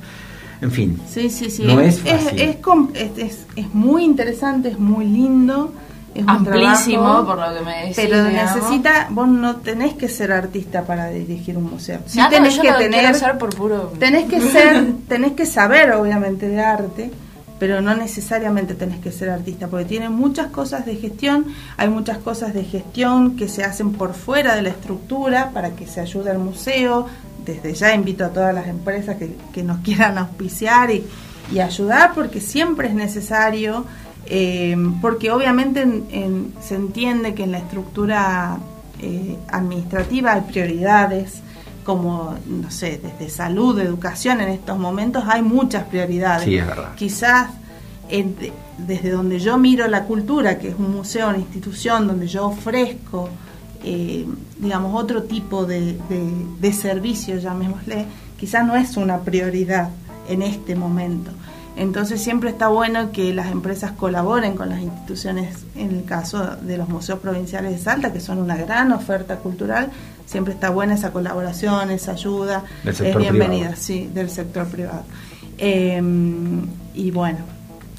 en 0.61 0.71
fin. 0.71 1.01
Sí, 1.09 1.29
sí, 1.29 1.51
sí. 1.51 1.65
No 1.65 1.81
es, 1.81 2.01
fácil. 2.01 2.41
Es, 2.41 3.47
es, 3.57 3.75
muy 3.75 4.05
interesante, 4.05 4.69
es 4.69 4.79
muy 4.79 5.05
lindo. 5.05 5.73
Es 6.15 6.25
Amplísimo, 6.29 7.27
por 7.27 7.39
lo 7.39 7.59
que 7.59 7.65
me 7.65 7.81
decís. 7.81 7.97
Pero 7.97 8.25
necesita, 8.25 9.09
vos 9.11 9.27
no 9.27 9.57
tenés 9.57 9.95
que 9.95 10.09
ser 10.09 10.31
artista 10.31 10.85
para 10.85 11.11
dirigir 11.11 11.59
un 11.59 11.65
museo. 11.65 12.01
Sí 12.07 12.21
tenés 12.31 12.57
que 12.59 12.73
tener, 12.73 13.39
por 13.39 13.55
puro... 13.55 13.93
tenés 13.99 14.31
que 14.31 14.41
ser, 14.53 14.93
tenés 15.09 15.33
que 15.33 15.45
saber 15.45 15.93
obviamente 15.93 16.49
de 16.49 16.61
arte, 16.63 17.11
pero 17.59 17.81
no 17.81 17.95
necesariamente 17.95 18.75
tenés 18.75 19.01
que 19.01 19.13
ser 19.13 19.31
artista, 19.31 19.69
porque 19.69 19.85
tiene 19.85 20.09
muchas 20.09 20.49
cosas 20.49 20.87
de 20.87 20.97
gestión, 20.97 21.47
hay 21.77 21.89
muchas 21.89 22.19
cosas 22.19 22.55
de 22.55 22.65
gestión 22.65 23.37
que 23.37 23.49
se 23.49 23.65
hacen 23.65 23.93
por 23.93 24.15
fuera 24.15 24.55
de 24.57 24.63
la 24.63 24.71
estructura 24.71 25.51
para 25.53 25.71
que 25.71 25.87
se 25.87 26.01
ayude 26.01 26.31
al 26.31 26.39
museo, 26.39 27.07
desde 27.45 27.75
ya 27.75 27.95
invito 27.95 28.25
a 28.25 28.31
todas 28.31 28.55
las 28.55 28.67
empresas 28.67 29.17
que, 29.17 29.63
nos 29.63 29.79
quieran 29.79 30.19
auspiciar 30.19 30.91
y, 30.91 31.05
ayudar 31.61 32.13
porque 32.15 32.41
siempre 32.41 32.89
es 32.89 32.95
necesario, 32.95 33.85
eh, 34.27 34.75
porque 35.03 35.31
obviamente 35.31 35.87
se 36.61 36.75
entiende 36.75 37.35
que 37.35 37.45
en 37.45 37.53
la 37.53 37.59
estructura 37.59 38.59
eh, 39.01 39.37
administrativa 39.49 40.33
hay 40.33 40.41
prioridades, 40.41 41.43
como, 41.85 42.35
no 42.47 42.71
sé, 42.71 43.01
desde 43.03 43.31
salud, 43.31 43.79
educación, 43.79 44.41
en 44.41 44.49
estos 44.49 44.79
momentos 44.79 45.25
hay 45.27 45.43
muchas 45.43 45.85
prioridades. 45.85 46.45
Sí, 46.45 46.57
es 46.57 46.67
verdad. 46.67 46.95
Quizás 46.97 47.51
desde 48.79 49.11
donde 49.11 49.39
yo 49.39 49.57
miro 49.57 49.87
la 49.89 50.05
cultura, 50.05 50.59
que 50.59 50.69
es 50.69 50.75
un 50.79 50.95
museo, 50.95 51.29
una 51.29 51.39
institución 51.39 52.07
donde 52.07 52.27
yo 52.27 52.47
ofrezco 52.47 53.31
eh, 53.87 54.25
digamos, 54.59 54.99
otro 54.99 55.25
tipo 55.25 55.67
de, 55.67 55.99
de, 56.59 56.73
servicio, 56.73 57.37
llamémosle, 57.37 58.07
quizás 58.39 58.67
no 58.67 58.77
es 58.77 58.97
una 58.97 59.21
prioridad 59.21 59.91
en 60.27 60.41
este 60.41 60.75
momento. 60.75 61.31
Entonces 61.77 62.23
siempre 62.23 62.51
está 62.51 62.69
bueno 62.69 63.11
que 63.11 63.35
las 63.35 63.51
empresas 63.51 63.93
colaboren 63.93 64.55
con 64.55 64.69
las 64.69 64.81
instituciones, 64.81 65.65
en 65.75 65.91
el 65.91 66.05
caso 66.05 66.57
de 66.57 66.79
los 66.79 66.89
museos 66.89 67.19
provinciales 67.19 67.73
de 67.73 67.79
Salta, 67.79 68.13
que 68.13 68.21
son 68.21 68.39
una 68.39 68.57
gran 68.57 68.93
oferta 68.93 69.37
cultural, 69.39 69.91
siempre 70.25 70.55
está 70.55 70.71
buena 70.71 70.95
esa 70.95 71.11
colaboración, 71.13 71.91
esa 71.91 72.13
ayuda, 72.13 72.65
es 72.85 73.17
bienvenida, 73.17 73.75
sí, 73.75 74.09
del 74.13 74.31
sector 74.31 74.67
privado. 74.69 75.03
Em, 75.59 76.67
y 76.95 77.11
bueno, 77.11 77.39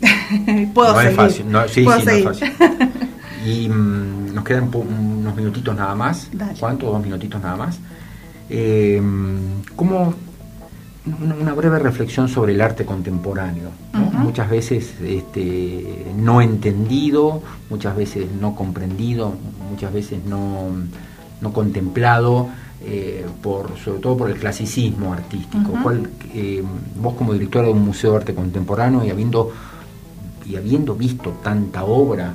puedo 0.73 0.99
seguir. 1.01 1.15
fácil, 1.15 1.51
no, 1.51 1.67
sí, 1.67 1.83
¿Puedo 1.83 1.99
seguir? 2.01 2.23
fácil. 2.23 2.51
Y 3.45 3.69
mm, 3.69 4.33
nos 4.33 4.43
quedan 4.43 4.71
unos 4.73 5.35
minutitos 5.35 5.75
nada 5.75 5.93
más. 5.93 6.31
¿Cuánto? 6.59 6.87
Dos 6.87 7.03
minutitos 7.03 7.39
nada 7.39 7.55
más. 7.55 7.77
Eh, 8.49 8.99
¿Cómo 9.75 10.15
una 11.05 11.53
breve 11.53 11.79
reflexión 11.79 12.27
sobre 12.27 12.53
el 12.53 12.61
arte 12.61 12.85
contemporáneo, 12.85 13.69
muchas 14.17 14.49
veces 14.49 14.95
este, 15.03 16.05
no 16.17 16.41
entendido, 16.41 17.41
muchas 17.69 17.95
veces 17.95 18.27
no 18.31 18.55
comprendido, 18.55 19.33
muchas 19.69 19.93
veces 19.93 20.19
no, 20.25 21.51
contemplado, 21.53 22.49
eh, 22.83 23.25
por, 23.43 23.77
sobre 23.77 23.99
todo 23.99 24.17
por 24.17 24.29
el 24.31 24.37
clasicismo 24.37 25.13
artístico. 25.13 25.73
Eh, 26.33 26.63
vos 26.99 27.13
como 27.13 27.33
directora 27.33 27.67
de 27.67 27.73
un 27.73 27.85
museo 27.85 28.11
de 28.11 28.17
arte 28.17 28.33
contemporáneo 28.33 29.05
y 29.05 29.11
habiendo, 29.11 29.51
y 30.45 30.55
habiendo 30.55 30.95
visto 30.95 31.35
tanta 31.43 31.83
obra, 31.83 32.33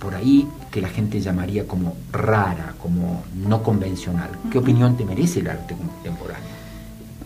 por 0.00 0.14
ahí 0.14 0.48
que 0.72 0.80
la 0.80 0.88
gente 0.88 1.20
llamaría 1.20 1.66
como 1.66 1.96
rara, 2.12 2.74
como 2.82 3.22
no 3.46 3.62
convencional. 3.62 4.30
¿Qué 4.50 4.58
opinión 4.58 4.96
te 4.96 5.04
merece 5.04 5.40
el 5.40 5.48
arte 5.48 5.74
contemporáneo? 5.74 6.65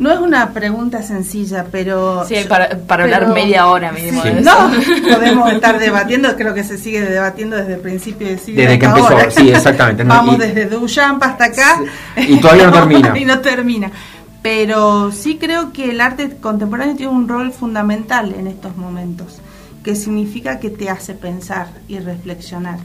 No 0.00 0.10
es 0.10 0.18
una 0.18 0.54
pregunta 0.54 1.02
sencilla, 1.02 1.66
pero... 1.70 2.24
Sí, 2.26 2.34
para, 2.48 2.70
para 2.78 3.04
hablar 3.04 3.28
media 3.34 3.66
hora 3.66 3.92
mínimo. 3.92 4.22
Sí, 4.22 4.30
no, 4.42 4.70
podemos 5.14 5.52
estar 5.52 5.78
debatiendo, 5.78 6.34
creo 6.36 6.54
que 6.54 6.64
se 6.64 6.78
sigue 6.78 7.02
debatiendo 7.02 7.56
desde 7.56 7.74
el 7.74 7.80
principio 7.80 8.26
de 8.28 8.38
siglo 8.38 8.62
Desde 8.62 8.78
que 8.78 8.86
empezó, 8.86 9.08
ahora. 9.08 9.30
sí, 9.30 9.50
exactamente. 9.50 10.02
No, 10.02 10.14
Vamos 10.14 10.36
y- 10.36 10.38
desde 10.38 10.64
Duchamp 10.70 11.22
hasta 11.22 11.44
acá. 11.44 11.82
Y 12.16 12.40
todavía 12.40 12.68
no 12.68 12.72
termina. 12.72 13.18
y 13.18 13.24
no 13.26 13.40
termina. 13.40 13.92
Pero 14.40 15.12
sí 15.12 15.36
creo 15.38 15.70
que 15.70 15.90
el 15.90 16.00
arte 16.00 16.34
contemporáneo 16.40 16.96
tiene 16.96 17.12
un 17.12 17.28
rol 17.28 17.52
fundamental 17.52 18.34
en 18.38 18.46
estos 18.46 18.78
momentos, 18.78 19.38
que 19.84 19.94
significa 19.94 20.58
que 20.60 20.70
te 20.70 20.88
hace 20.88 21.12
pensar 21.12 21.66
y 21.88 21.98
reflexionar. 21.98 22.78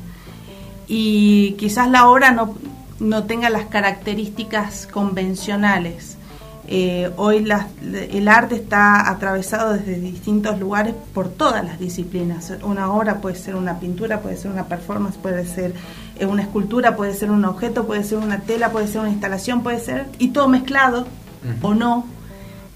Y 0.86 1.54
quizás 1.58 1.90
la 1.90 2.10
obra 2.10 2.32
no, 2.32 2.58
no 3.00 3.24
tenga 3.24 3.50
las 3.50 3.68
características 3.68 4.86
convencionales. 4.92 6.18
Eh, 6.68 7.12
hoy 7.18 7.48
el 7.92 8.28
arte 8.28 8.56
está 8.56 9.10
atravesado 9.10 9.74
desde 9.74 10.00
distintos 10.00 10.60
lugares 10.60 10.96
por 11.14 11.30
todas 11.30 11.64
las 11.64 11.80
disciplinas. 11.80 12.52
Una 12.64 12.92
obra 12.92 13.22
puede 13.22 13.36
ser 13.36 13.56
una 13.56 13.80
pintura, 13.80 14.22
puede 14.22 14.38
ser 14.38 14.52
una 14.52 14.66
performance, 14.66 15.18
puede 15.18 15.46
ser 15.46 15.74
eh, 16.18 16.26
una 16.26 16.42
escultura, 16.42 16.96
puede 16.96 17.14
ser 17.14 17.30
un 17.30 17.46
objeto, 17.46 17.86
puede 17.86 18.04
ser 18.04 18.18
una 18.18 18.40
tela, 18.40 18.72
puede 18.72 18.88
ser 18.88 19.02
una 19.02 19.12
instalación, 19.12 19.62
puede 19.62 19.80
ser, 19.80 20.08
y 20.18 20.30
todo 20.30 20.48
mezclado 20.48 21.06
o 21.62 21.76
no. 21.76 22.08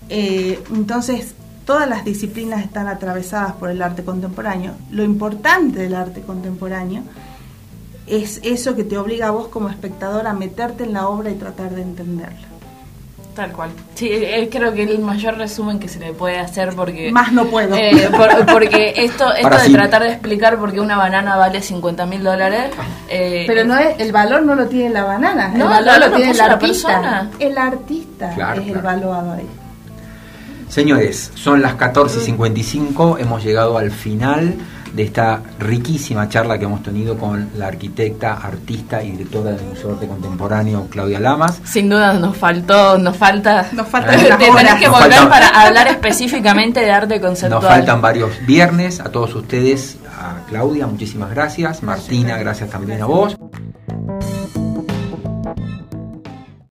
Eh, 0.10 0.62
entonces, 0.72 1.34
todas 1.66 1.90
las 1.90 2.06
disciplinas 2.06 2.64
están 2.64 2.88
atravesadas 2.88 3.54
por 3.54 3.72
el 3.72 3.82
arte 3.82 4.04
contemporáneo. 4.04 4.74
Lo 4.92 5.04
importante 5.04 5.80
del 5.80 5.96
arte 5.96 6.22
contemporáneo 6.22 7.02
es 8.06 8.40
eso 8.44 8.76
que 8.76 8.84
te 8.84 8.98
obliga 8.98 9.28
a 9.28 9.32
vos 9.32 9.48
como 9.48 9.70
espectador 9.70 10.28
a 10.28 10.34
meterte 10.34 10.84
en 10.84 10.94
la 10.94 11.08
obra 11.08 11.32
y 11.32 11.36
tratar 11.36 11.74
de 11.74 11.82
entenderla. 11.82 12.49
Tal 13.36 13.52
cual. 13.54 13.70
Sí, 13.96 14.10
eh, 14.12 14.50
creo 14.52 14.74
que 14.74 14.84
el 14.84 15.00
mayor 15.00 15.38
resumen 15.38 15.80
que 15.80 15.88
se 15.88 16.00
le 16.00 16.12
puede 16.14 16.40
hacer 16.40 16.76
porque... 16.76 17.10
Más 17.12 17.32
no 17.32 17.46
puedo. 17.46 17.74
Eh, 17.76 18.10
por- 18.12 18.46
porque 18.48 18.94
esto, 18.98 19.32
esto 19.34 19.50
de 19.50 19.60
sí. 19.66 19.72
tratar 19.74 20.02
de 20.04 20.10
explicar 20.10 20.58
por 20.58 20.74
qué 20.74 20.82
una 20.82 20.98
banana 20.98 21.38
vale 21.38 21.62
50 21.62 22.06
mil 22.06 22.24
dólares... 22.24 22.72
eh, 23.08 23.46
Pero 23.48 23.64
no 23.66 23.78
es, 23.78 23.98
el 24.00 24.12
valor 24.12 24.42
no 24.44 24.56
lo 24.56 24.66
tiene 24.68 24.90
la 24.90 25.04
banana, 25.06 25.48
No, 25.50 25.56
el 25.56 25.62
el 25.62 25.86
valor 25.86 26.00
lo 26.00 26.08
lo 26.10 26.16
tiene 26.18 26.32
el 26.32 26.38
la 26.38 26.44
artista. 26.46 26.88
persona. 26.88 27.30
El 27.40 27.58
artista 27.58 28.30
Claro, 28.36 28.62
es 28.62 28.68
el 28.68 28.74
claro. 28.74 28.88
valuado 28.88 29.34
ahí. 29.34 29.48
Señores, 30.68 31.32
son 31.36 31.62
las 31.62 31.78
14.55, 31.78 33.20
hemos 33.20 33.44
llegado 33.44 33.78
al 33.78 33.92
final 33.92 34.56
de 34.94 35.04
esta 35.04 35.42
riquísima 35.60 36.28
charla 36.30 36.58
que 36.58 36.66
hemos 36.66 36.82
tenido 36.84 37.18
con 37.18 37.50
la 37.58 37.68
arquitecta, 37.68 38.34
artista 38.34 39.04
y 39.04 39.12
directora 39.12 39.52
del 39.52 39.66
Museo 39.66 39.90
de 39.90 39.94
Arte 39.96 40.08
Contemporáneo, 40.08 40.88
Claudia 40.90 41.20
Lamas. 41.20 41.60
Sin 41.64 41.90
duda 41.90 42.14
nos 42.14 42.36
faltó, 42.38 42.98
nos 42.98 43.16
falta... 43.18 43.68
Nos 43.72 43.88
faltan 43.88 44.20
Eh, 44.20 44.24
Tenés 44.40 44.76
que 44.76 44.88
Nos 44.88 45.00
volver 45.00 45.12
faltan- 45.14 45.30
para 45.30 45.48
hablar 45.50 45.88
específicamente 45.88 46.80
de 46.80 46.92
arte 46.92 47.22
conceptual. 47.22 47.62
Nos 47.62 47.70
faltan 47.70 48.02
varios 48.02 48.32
viernes. 48.46 49.00
A 49.00 49.06
todos 49.12 49.34
ustedes, 49.36 49.98
a 50.20 50.46
Claudia, 50.50 50.88
muchísimas 50.88 51.30
gracias. 51.32 51.84
Martina, 51.84 52.38
gracias 52.38 52.70
también 52.70 53.02
a 53.02 53.06
vos. 53.06 53.36